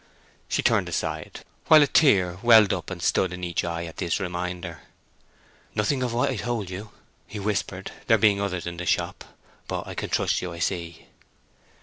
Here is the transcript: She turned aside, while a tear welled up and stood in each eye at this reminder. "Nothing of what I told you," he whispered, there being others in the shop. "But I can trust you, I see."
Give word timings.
She 0.47 0.63
turned 0.63 0.89
aside, 0.89 1.41
while 1.67 1.83
a 1.83 1.87
tear 1.87 2.39
welled 2.41 2.73
up 2.73 2.89
and 2.89 3.03
stood 3.03 3.31
in 3.31 3.43
each 3.43 3.63
eye 3.63 3.85
at 3.85 3.97
this 3.97 4.19
reminder. 4.19 4.79
"Nothing 5.75 6.01
of 6.01 6.11
what 6.11 6.31
I 6.31 6.37
told 6.37 6.71
you," 6.71 6.89
he 7.27 7.37
whispered, 7.39 7.91
there 8.07 8.17
being 8.17 8.41
others 8.41 8.65
in 8.65 8.77
the 8.77 8.87
shop. 8.87 9.23
"But 9.67 9.85
I 9.85 9.93
can 9.93 10.09
trust 10.09 10.41
you, 10.41 10.53
I 10.53 10.57
see." 10.57 11.05